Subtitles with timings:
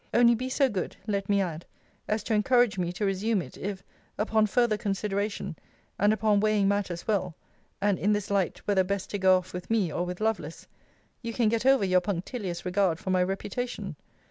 [0.15, 1.63] Only be so good (let me add)
[2.07, 3.83] as to encourage me to resume it, if,
[4.17, 5.55] upon farther consideration,
[5.99, 7.35] and upon weighing matters well,
[7.79, 10.65] (and in this light, whether best to go off with me, or with Lovelace,)
[11.21, 13.95] you can get over your punctilious regard for my reputation.